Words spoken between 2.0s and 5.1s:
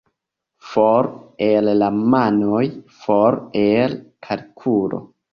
manoj— for el kalkulo.